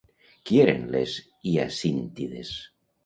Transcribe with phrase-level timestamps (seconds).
[0.49, 1.13] Qui eren les
[1.51, 2.55] Hiacíntides?